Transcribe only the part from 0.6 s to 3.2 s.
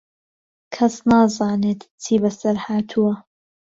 کەس نازانێت چی بەسەر هاتووە.